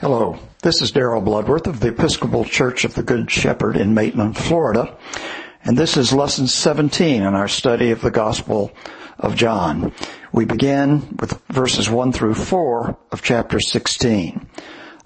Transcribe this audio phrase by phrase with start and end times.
[0.00, 4.36] Hello, this is Daryl Bloodworth of the Episcopal Church of the Good Shepherd in Maitland,
[4.36, 4.96] Florida,
[5.64, 8.70] and this is lesson 17 in our study of the Gospel
[9.18, 9.92] of John.
[10.30, 14.48] We begin with verses 1 through 4 of chapter 16.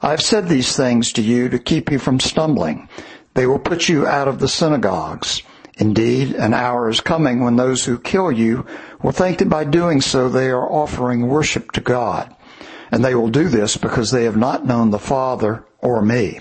[0.03, 2.91] I've said these things to you to keep you from stumbling.
[3.33, 5.43] They will put you out of the synagogues.
[5.79, 8.67] Indeed, an hour is coming when those who kill you
[9.03, 12.37] will think that by doing so they are offering worship to God.
[12.93, 16.41] And they will do this because they have not known the Father or me.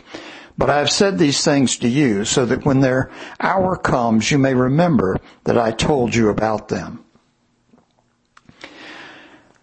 [0.58, 4.38] But I have said these things to you so that when their hour comes, you
[4.38, 7.04] may remember that I told you about them.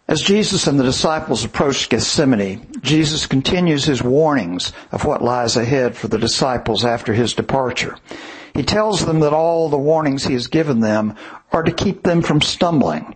[0.09, 5.95] As Jesus and the disciples approach Gethsemane, Jesus continues his warnings of what lies ahead
[5.95, 7.95] for the disciples after his departure.
[8.55, 11.15] He tells them that all the warnings he has given them
[11.53, 13.15] are to keep them from stumbling.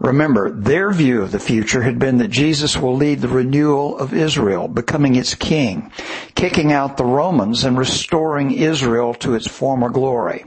[0.00, 4.14] Remember, their view of the future had been that Jesus will lead the renewal of
[4.14, 5.90] Israel, becoming its king,
[6.36, 10.44] kicking out the Romans and restoring Israel to its former glory.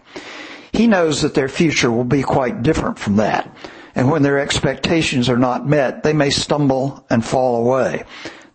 [0.72, 3.54] He knows that their future will be quite different from that.
[3.94, 8.06] And when their expectations are not met, they may stumble and fall away.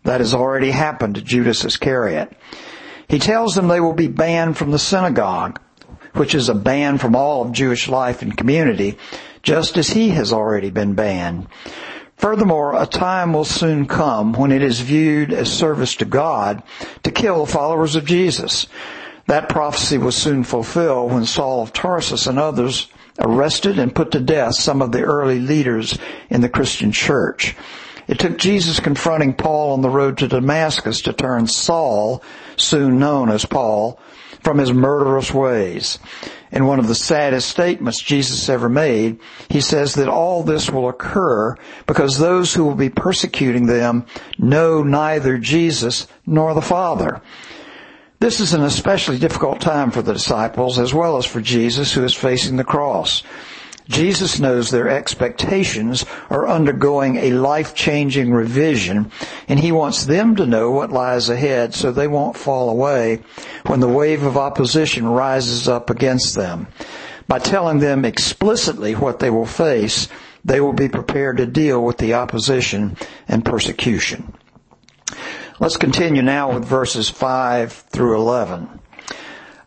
[0.04, 2.32] That has already happened to Judas Iscariot.
[3.06, 5.60] He tells them they will be banned from the synagogue,
[6.14, 8.96] which is a ban from all of Jewish life and community,
[9.46, 11.46] just as he has already been banned.
[12.16, 16.64] Furthermore, a time will soon come when it is viewed as service to God
[17.04, 18.66] to kill followers of Jesus.
[19.28, 22.88] That prophecy was soon fulfilled when Saul of Tarsus and others
[23.20, 25.96] arrested and put to death some of the early leaders
[26.28, 27.54] in the Christian church.
[28.08, 32.20] It took Jesus confronting Paul on the road to Damascus to turn Saul,
[32.56, 34.00] soon known as Paul,
[34.42, 36.00] from his murderous ways.
[36.52, 40.88] In one of the saddest statements Jesus ever made, he says that all this will
[40.88, 44.06] occur because those who will be persecuting them
[44.38, 47.20] know neither Jesus nor the Father.
[48.18, 52.04] This is an especially difficult time for the disciples as well as for Jesus who
[52.04, 53.22] is facing the cross.
[53.88, 59.12] Jesus knows their expectations are undergoing a life-changing revision
[59.48, 63.22] and he wants them to know what lies ahead so they won't fall away
[63.66, 66.66] when the wave of opposition rises up against them.
[67.28, 70.08] By telling them explicitly what they will face,
[70.44, 72.96] they will be prepared to deal with the opposition
[73.28, 74.32] and persecution.
[75.58, 78.80] Let's continue now with verses 5 through 11.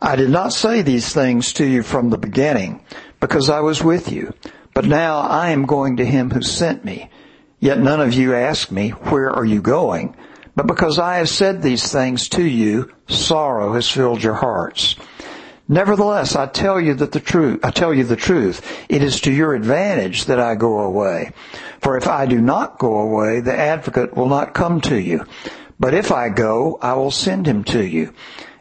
[0.01, 2.81] I did not say these things to you from the beginning
[3.19, 4.33] because I was with you.
[4.73, 7.09] But now I am going to him who sent me.
[7.59, 10.15] Yet none of you ask me, where are you going?
[10.55, 14.95] But because I have said these things to you, sorrow has filled your hearts.
[15.67, 18.65] Nevertheless, I tell you that the truth, I tell you the truth.
[18.89, 21.31] It is to your advantage that I go away.
[21.81, 25.25] For if I do not go away, the advocate will not come to you.
[25.79, 28.13] But if I go, I will send him to you.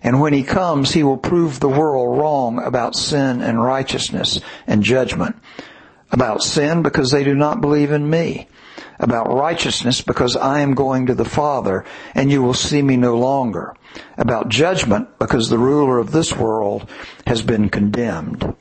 [0.02, 4.82] And when he comes, he will prove the world wrong about sin and righteousness and
[4.82, 5.36] judgment.
[6.10, 8.48] About sin because they do not believe in me.
[9.00, 13.16] About righteousness because I am going to the Father and you will see me no
[13.16, 13.74] longer.
[14.16, 16.88] About judgment because the ruler of this world
[17.26, 18.54] has been condemned.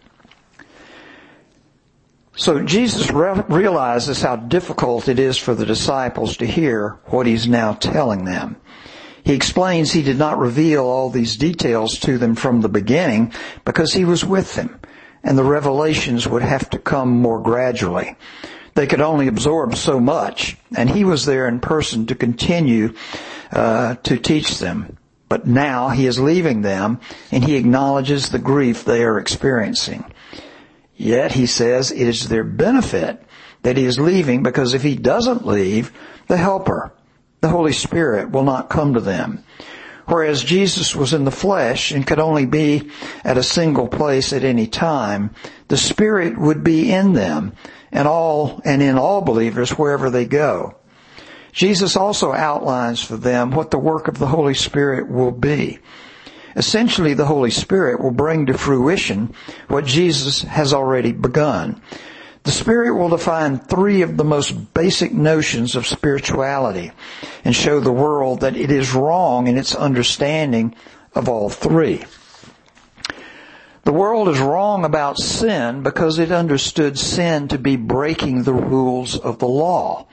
[2.37, 7.47] So Jesus re- realizes how difficult it is for the disciples to hear what he's
[7.47, 8.57] now telling them.
[9.27, 13.33] He explains he did not reveal all these details to them from the beginning
[13.65, 14.79] because he was with them
[15.21, 18.15] and the revelations would have to come more gradually.
[18.75, 22.93] They could only absorb so much and he was there in person to continue
[23.51, 24.95] uh, to teach them.
[25.27, 30.05] But now he is leaving them and he acknowledges the grief they are experiencing.
[30.95, 33.21] Yet he says it is their benefit
[33.63, 35.91] that he is leaving because if he doesn't leave,
[36.27, 36.93] the helper,
[37.41, 39.43] the Holy Spirit will not come to them.
[40.07, 42.89] Whereas Jesus was in the flesh and could only be
[43.25, 45.31] at a single place at any time,
[45.67, 47.53] the Spirit would be in them
[47.91, 50.75] and all, and in all believers wherever they go.
[51.51, 55.79] Jesus also outlines for them what the work of the Holy Spirit will be.
[56.55, 59.33] Essentially, the Holy Spirit will bring to fruition
[59.67, 61.81] what Jesus has already begun.
[62.47, 66.93] The Spirit will define three of the most basic notions of spirituality
[67.43, 70.73] and show the world that it is wrong in its understanding
[71.13, 72.05] of all three.
[73.83, 79.17] The world is wrong about sin because it understood sin to be breaking the rules
[79.19, 80.07] of the law.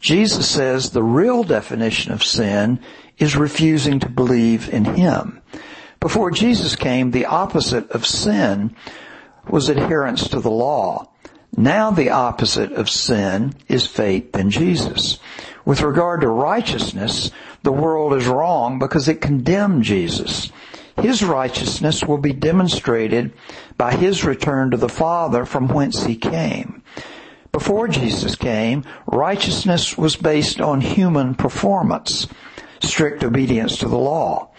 [0.00, 2.80] Jesus says the real definition of sin
[3.18, 5.40] is refusing to believe in Him.
[6.00, 8.74] Before Jesus came, the opposite of sin
[9.48, 11.12] was adherence to the law.
[11.58, 15.18] Now the opposite of sin is faith in Jesus.
[15.64, 17.32] With regard to righteousness,
[17.64, 20.52] the world is wrong because it condemned Jesus.
[21.02, 23.32] His righteousness will be demonstrated
[23.76, 26.80] by his return to the Father from whence he came.
[27.50, 32.28] Before Jesus came, righteousness was based on human performance,
[32.80, 34.50] strict obedience to the law.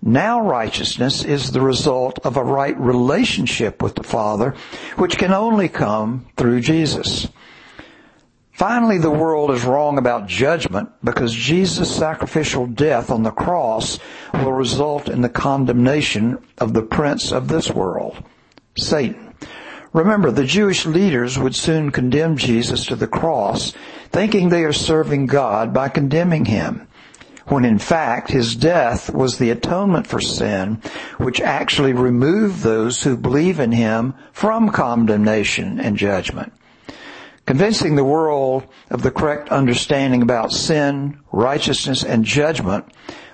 [0.00, 4.54] Now righteousness is the result of a right relationship with the Father,
[4.96, 7.28] which can only come through Jesus.
[8.52, 14.00] Finally, the world is wrong about judgment because Jesus' sacrificial death on the cross
[14.34, 18.20] will result in the condemnation of the prince of this world,
[18.76, 19.32] Satan.
[19.92, 23.72] Remember, the Jewish leaders would soon condemn Jesus to the cross,
[24.10, 26.88] thinking they are serving God by condemning him,
[27.48, 30.82] when in fact his death was the atonement for sin,
[31.18, 36.52] which actually removed those who believe in him from condemnation and judgment.
[37.48, 42.84] Convincing the world of the correct understanding about sin, righteousness, and judgment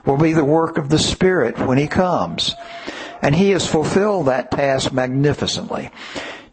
[0.05, 2.55] will be the work of the Spirit when He comes.
[3.23, 5.91] And He has fulfilled that task magnificently.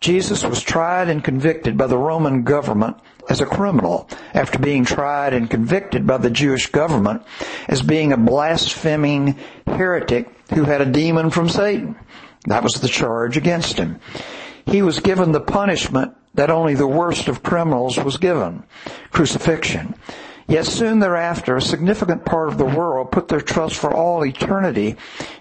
[0.01, 2.97] Jesus was tried and convicted by the Roman government
[3.29, 7.21] as a criminal after being tried and convicted by the Jewish government
[7.67, 9.37] as being a blaspheming
[9.67, 11.95] heretic who had a demon from Satan.
[12.47, 13.99] That was the charge against him.
[14.65, 18.63] He was given the punishment that only the worst of criminals was given,
[19.11, 19.93] crucifixion.
[20.47, 24.95] Yet soon thereafter, a significant part of the world put their trust for all eternity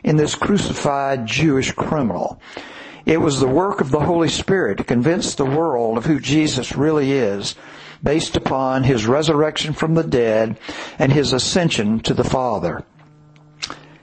[0.04, 2.40] in this crucified Jewish criminal.
[3.06, 6.76] It was the work of the Holy Spirit to convince the world of who Jesus
[6.76, 7.54] really is,
[8.02, 10.58] based upon his resurrection from the dead
[10.98, 12.84] and his ascension to the Father.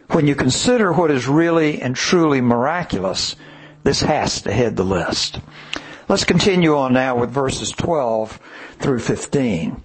[0.10, 3.36] When you consider what is really and truly miraculous,
[3.84, 5.40] this has to head the list.
[6.08, 8.40] Let's continue on now with verses 12
[8.80, 9.84] through 15.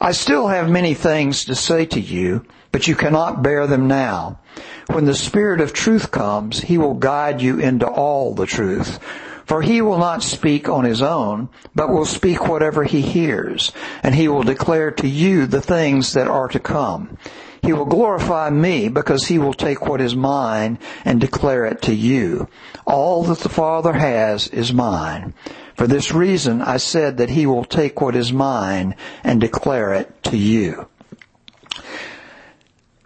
[0.00, 4.40] I still have many things to say to you, but you cannot bear them now.
[4.88, 8.98] When the Spirit of truth comes, He will guide you into all the truth.
[9.44, 13.72] For He will not speak on His own, but will speak whatever He hears,
[14.02, 17.18] and He will declare to you the things that are to come.
[17.62, 21.94] He will glorify me because he will take what is mine and declare it to
[21.94, 22.48] you.
[22.86, 25.32] All that the Father has is mine.
[25.76, 30.24] For this reason I said that he will take what is mine and declare it
[30.24, 30.88] to you.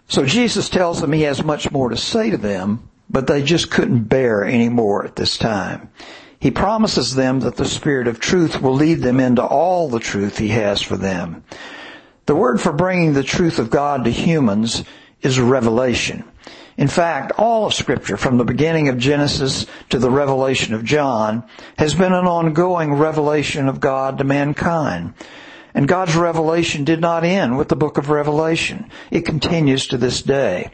[0.07, 3.69] So Jesus tells them he has much more to say to them, but they just
[3.69, 5.89] couldn't bear any more at this time.
[6.39, 10.37] He promises them that the Spirit of truth will lead them into all the truth
[10.37, 11.43] he has for them.
[12.25, 14.83] The word for bringing the truth of God to humans
[15.21, 16.23] is revelation.
[16.77, 21.43] In fact, all of scripture from the beginning of Genesis to the revelation of John
[21.79, 25.15] has been an ongoing revelation of God to mankind.
[25.77, 28.89] And God's revelation did not end with the book of Revelation.
[29.11, 30.71] It continues to this day.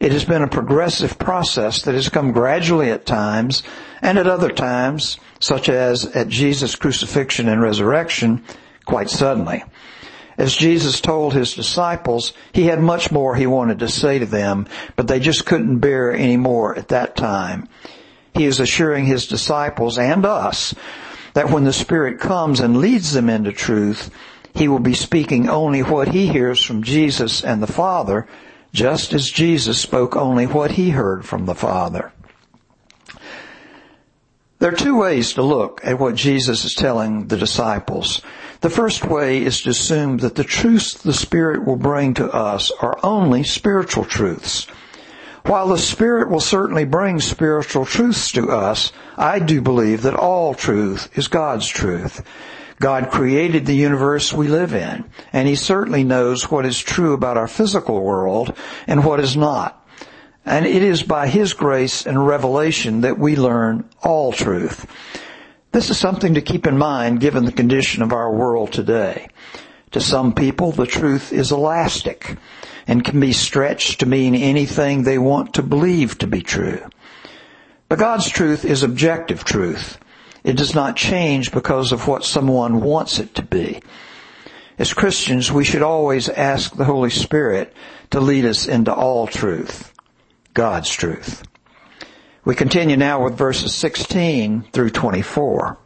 [0.00, 3.62] It has been a progressive process that has come gradually at times
[4.02, 8.44] and at other times, such as at Jesus' crucifixion and resurrection,
[8.84, 9.64] quite suddenly.
[10.36, 14.66] As Jesus told his disciples, he had much more he wanted to say to them,
[14.94, 17.66] but they just couldn't bear any more at that time.
[18.34, 20.74] He is assuring his disciples and us
[21.32, 24.10] that when the Spirit comes and leads them into truth,
[24.54, 28.26] he will be speaking only what he hears from Jesus and the Father,
[28.72, 32.12] just as Jesus spoke only what he heard from the Father.
[34.60, 38.22] There are two ways to look at what Jesus is telling the disciples.
[38.60, 42.70] The first way is to assume that the truths the Spirit will bring to us
[42.80, 44.66] are only spiritual truths.
[45.44, 50.54] While the Spirit will certainly bring spiritual truths to us, I do believe that all
[50.54, 52.22] truth is God's truth.
[52.84, 57.38] God created the universe we live in, and He certainly knows what is true about
[57.38, 58.54] our physical world
[58.86, 59.88] and what is not.
[60.44, 64.84] And it is by His grace and revelation that we learn all truth.
[65.72, 69.28] This is something to keep in mind given the condition of our world today.
[69.92, 72.36] To some people, the truth is elastic
[72.86, 76.82] and can be stretched to mean anything they want to believe to be true.
[77.88, 79.98] But God's truth is objective truth.
[80.44, 83.82] It does not change because of what someone wants it to be.
[84.78, 87.72] As Christians, we should always ask the Holy Spirit
[88.10, 89.92] to lead us into all truth,
[90.52, 91.42] God's truth.
[92.44, 95.78] We continue now with verses 16 through 24.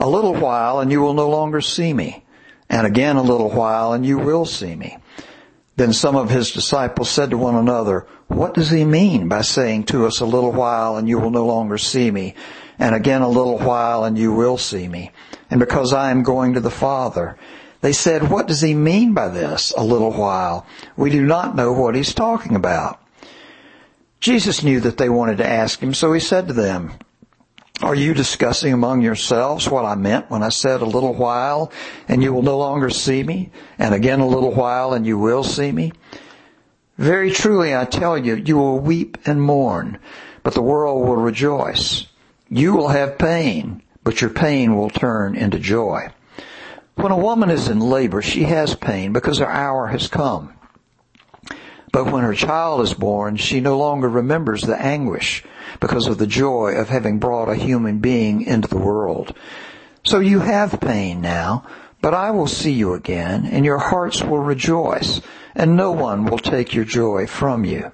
[0.00, 2.24] A little while and you will no longer see me,
[2.68, 4.98] and again a little while and you will see me.
[5.76, 9.84] Then some of his disciples said to one another, what does he mean by saying
[9.84, 12.34] to us a little while and you will no longer see me,
[12.78, 15.12] and again a little while and you will see me?
[15.50, 17.36] And because I am going to the Father,
[17.84, 20.64] They said, what does he mean by this, a little while?
[20.96, 22.98] We do not know what he's talking about.
[24.20, 26.92] Jesus knew that they wanted to ask him, so he said to them,
[27.82, 31.70] are you discussing among yourselves what I meant when I said a little while
[32.08, 35.44] and you will no longer see me and again a little while and you will
[35.44, 35.92] see me?
[36.96, 39.98] Very truly I tell you, you will weep and mourn,
[40.42, 42.06] but the world will rejoice.
[42.54, 46.10] You will have pain, but your pain will turn into joy.
[46.94, 50.54] When a woman is in labor, she has pain because her hour has come.
[51.90, 55.42] But when her child is born, she no longer remembers the anguish
[55.80, 59.36] because of the joy of having brought a human being into the world.
[60.04, 61.66] So you have pain now,
[62.00, 65.20] but I will see you again, and your hearts will rejoice,
[65.56, 67.90] and no one will take your joy from you.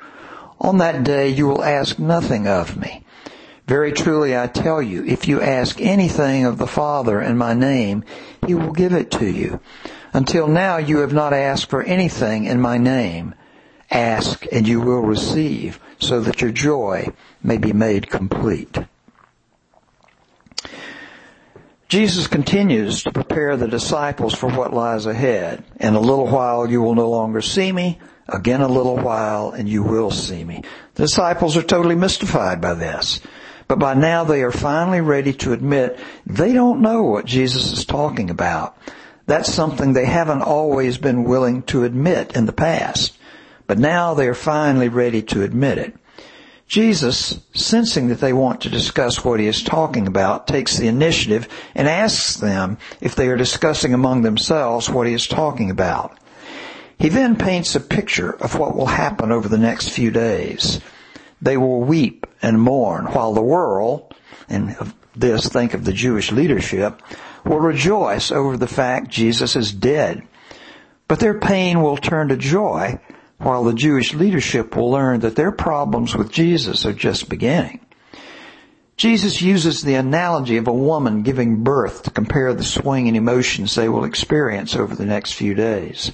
[0.60, 3.06] On that day you will ask nothing of me.
[3.70, 8.02] Very truly I tell you, if you ask anything of the Father in my name,
[8.44, 9.60] he will give it to you.
[10.12, 13.32] Until now you have not asked for anything in my name.
[13.88, 17.12] Ask and you will receive so that your joy
[17.44, 18.76] may be made complete.
[21.86, 25.62] Jesus continues to prepare the disciples for what lies ahead.
[25.78, 28.00] In a little while you will no longer see me.
[28.26, 30.64] Again a little while and you will see me.
[30.96, 33.20] The disciples are totally mystified by this.
[33.70, 35.96] But by now they are finally ready to admit
[36.26, 38.76] they don't know what Jesus is talking about.
[39.26, 43.16] That's something they haven't always been willing to admit in the past.
[43.68, 45.94] But now they are finally ready to admit it.
[46.66, 51.46] Jesus, sensing that they want to discuss what he is talking about, takes the initiative
[51.72, 56.18] and asks them if they are discussing among themselves what he is talking about.
[56.98, 60.80] He then paints a picture of what will happen over the next few days.
[61.42, 64.14] They will weep and mourn while the world,
[64.48, 64.76] and
[65.16, 67.02] this think of the Jewish leadership,
[67.44, 70.22] will rejoice over the fact Jesus is dead.
[71.08, 73.00] But their pain will turn to joy
[73.38, 77.80] while the Jewish leadership will learn that their problems with Jesus are just beginning.
[78.96, 83.74] Jesus uses the analogy of a woman giving birth to compare the swing in emotions
[83.74, 86.12] they will experience over the next few days.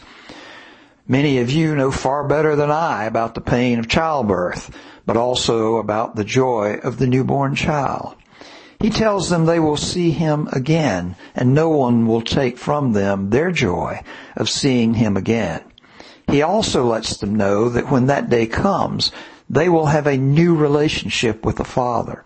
[1.08, 5.76] Many of you know far better than I about the pain of childbirth but also
[5.76, 8.16] about the joy of the newborn child.
[8.80, 13.30] He tells them they will see him again and no one will take from them
[13.30, 14.02] their joy
[14.36, 15.62] of seeing him again.
[16.28, 19.12] He also lets them know that when that day comes,
[19.48, 22.24] they will have a new relationship with the Father.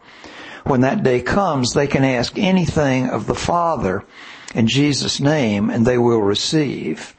[0.64, 4.04] When that day comes, they can ask anything of the Father
[4.54, 7.14] in Jesus' name and they will receive.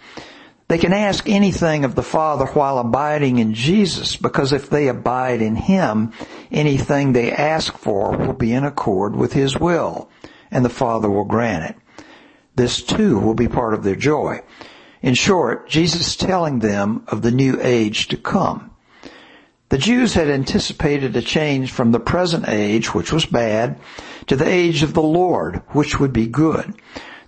[0.71, 5.41] They can ask anything of the Father while abiding in Jesus because if they abide
[5.41, 6.13] in Him,
[6.49, 10.09] anything they ask for will be in accord with His will
[10.49, 12.05] and the Father will grant it.
[12.55, 14.43] This too will be part of their joy.
[15.01, 18.71] In short, Jesus is telling them of the new age to come.
[19.67, 23.77] The Jews had anticipated a change from the present age, which was bad,
[24.27, 26.73] to the age of the Lord, which would be good.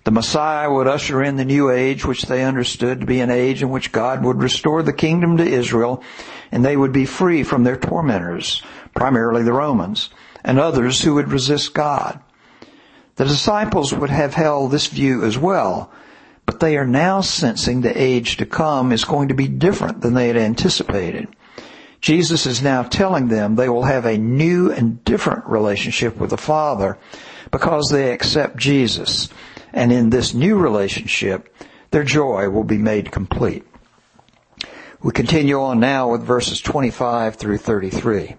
[0.04, 3.62] The Messiah would usher in the new age, which they understood to be an age
[3.62, 6.02] in which God would restore the kingdom to Israel,
[6.52, 8.62] and they would be free from their tormentors,
[8.94, 10.10] primarily the Romans,
[10.44, 12.20] and others who would resist God.
[13.16, 15.90] The disciples would have held this view as well,
[16.44, 20.12] but they are now sensing the age to come is going to be different than
[20.12, 21.28] they had anticipated.
[22.02, 26.36] Jesus is now telling them they will have a new and different relationship with the
[26.36, 26.98] Father
[27.50, 29.30] because they accept Jesus
[29.74, 31.54] and in this new relationship,
[31.90, 33.66] their joy will be made complete.
[35.02, 38.36] We continue on now with verses 25 through 33.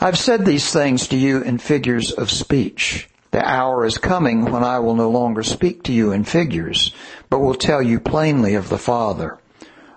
[0.00, 3.08] I've said these things to you in figures of speech.
[3.30, 6.92] The hour is coming when I will no longer speak to you in figures,
[7.30, 9.38] but will tell you plainly of the Father.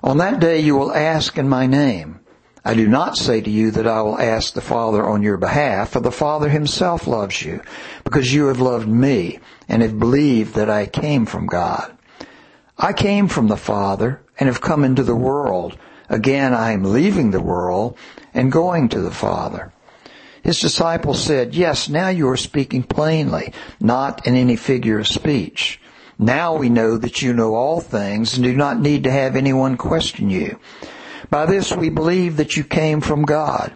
[0.03, 2.19] On that day you will ask in my name.
[2.65, 5.91] I do not say to you that I will ask the Father on your behalf,
[5.91, 7.61] for the Father himself loves you,
[8.05, 11.97] because you have loved me and have believed that I came from God.
[12.77, 15.77] I came from the Father and have come into the world.
[16.07, 17.97] Again, I am leaving the world
[18.33, 19.73] and going to the Father.
[20.41, 25.79] His disciples said, yes, now you are speaking plainly, not in any figure of speech.
[26.17, 29.77] Now we know that you know all things and do not need to have anyone
[29.77, 30.59] question you.
[31.33, 33.73] By this we believe that you came from God.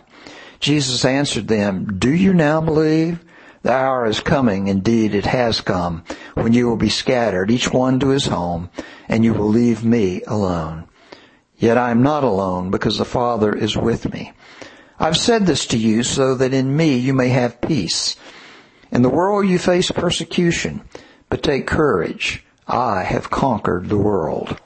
[0.60, 3.20] Jesus answered them, Do you now believe?
[3.64, 6.04] The hour is coming, indeed it has come,
[6.36, 8.70] when you will be scattered, each one to his home,
[9.10, 10.88] and you will leave me alone.
[11.58, 14.34] Yet I am not alone, because the Father is with me.
[15.00, 18.18] I've said this to you so that in me you may have peace.
[18.92, 20.84] In the world you face persecution,
[21.28, 22.46] but take courage.
[22.68, 24.62] I have conquered the world.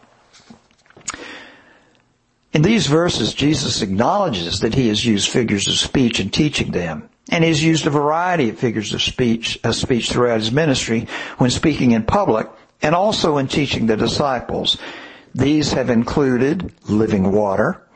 [2.53, 7.09] In these verses, Jesus acknowledges that he has used figures of speech in teaching them.
[7.31, 11.49] And he's used a variety of figures of speech, of speech throughout his ministry when
[11.49, 12.47] speaking in public
[12.81, 14.77] and also in teaching the disciples.
[15.33, 17.87] These have included living water,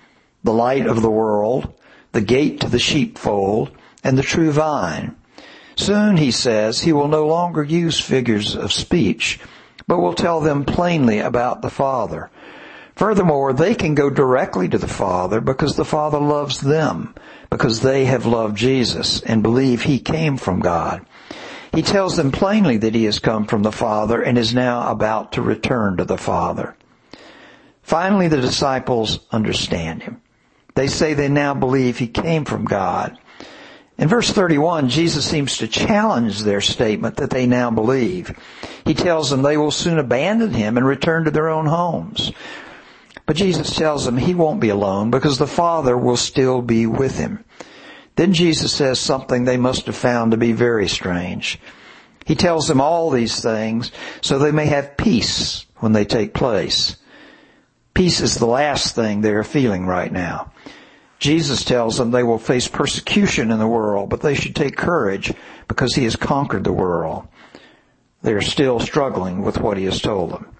[0.44, 1.74] the light of the world,
[2.14, 3.72] the gate to the sheepfold,
[4.06, 5.18] and the true vine.
[5.76, 9.40] Soon, he says, he will no longer use figures of speech,
[9.86, 12.30] but will tell them plainly about the Father.
[12.96, 17.14] Furthermore, they can go directly to the Father because the Father loves them,
[17.50, 21.06] because they have loved Jesus and believe He came from God.
[21.74, 25.34] He tells them plainly that He has come from the Father and is now about
[25.34, 26.78] to return to the Father.
[27.82, 30.22] Finally, the disciples understand Him.
[30.75, 33.18] They say they now believe He came from God.
[33.98, 38.38] In verse 31, Jesus seems to challenge their statement that they now believe.
[38.86, 42.32] He tells them they will soon abandon Him and return to their own homes.
[43.25, 47.17] But Jesus tells them he won't be alone because the Father will still be with
[47.17, 47.44] him.
[48.15, 51.60] Then Jesus says something they must have found to be very strange.
[52.25, 53.91] He tells them all these things
[54.22, 56.98] so they may have peace when they take place.
[57.94, 60.51] Peace is the last thing they are feeling right now.
[61.20, 65.34] Jesus tells them they will face persecution in the world, but they should take courage
[65.67, 67.27] because he has conquered the world.
[68.22, 70.55] They are still struggling with what he has told them.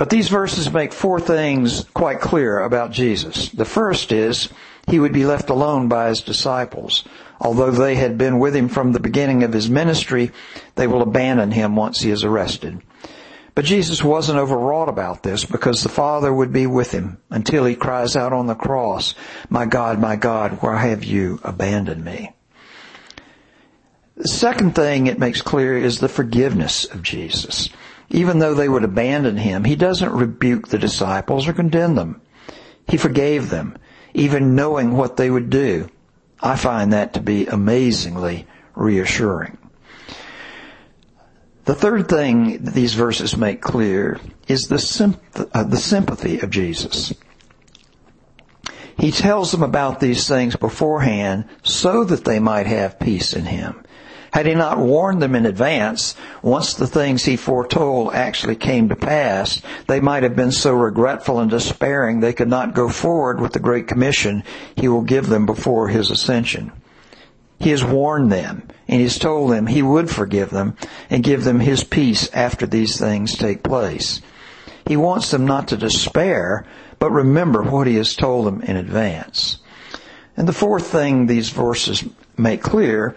[0.00, 3.50] But these verses make four things quite clear about Jesus.
[3.50, 4.48] The first is
[4.88, 7.04] he would be left alone by his disciples.
[7.38, 10.30] Although they had been with him from the beginning of his ministry,
[10.74, 12.80] they will abandon him once he is arrested.
[13.54, 17.74] But Jesus wasn't overwrought about this because the Father would be with him until he
[17.74, 19.14] cries out on the cross,
[19.50, 22.32] My God, my God, why have you abandoned me?
[24.16, 27.68] The second thing it makes clear is the forgiveness of Jesus.
[28.10, 32.20] Even though they would abandon him, he doesn't rebuke the disciples or condemn them.
[32.88, 33.78] He forgave them,
[34.14, 35.88] even knowing what they would do.
[36.40, 39.58] I find that to be amazingly reassuring.
[41.66, 45.16] The third thing these verses make clear is the,
[45.54, 47.14] uh, the sympathy of Jesus.
[48.98, 53.84] He tells them about these things beforehand so that they might have peace in Him.
[54.32, 58.96] Had he not warned them in advance, once the things he foretold actually came to
[58.96, 63.52] pass, they might have been so regretful and despairing they could not go forward with
[63.52, 64.44] the great commission
[64.76, 66.70] he will give them before his ascension.
[67.58, 70.76] He has warned them and he's told them he would forgive them
[71.10, 74.22] and give them his peace after these things take place.
[74.86, 76.64] He wants them not to despair,
[76.98, 79.58] but remember what he has told them in advance.
[80.36, 82.04] And the fourth thing these verses
[82.38, 83.14] make clear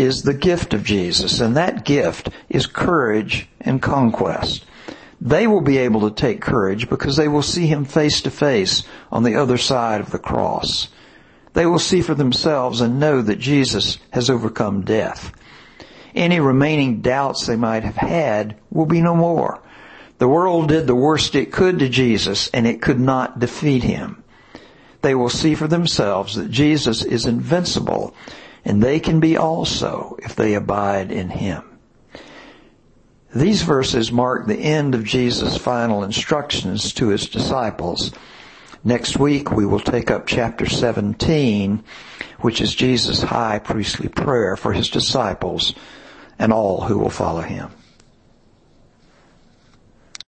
[0.00, 4.64] is the gift of Jesus, and that gift is courage and conquest.
[5.20, 8.82] They will be able to take courage because they will see Him face to face
[9.10, 10.88] on the other side of the cross.
[11.54, 15.32] They will see for themselves and know that Jesus has overcome death.
[16.14, 19.62] Any remaining doubts they might have had will be no more.
[20.18, 24.22] The world did the worst it could to Jesus and it could not defeat Him.
[25.02, 28.14] They will see for themselves that Jesus is invincible
[28.66, 31.62] and they can be also if they abide in Him.
[33.32, 38.10] These verses mark the end of Jesus' final instructions to His disciples.
[38.82, 41.84] Next week we will take up chapter 17,
[42.40, 45.72] which is Jesus' high priestly prayer for His disciples
[46.36, 47.70] and all who will follow Him.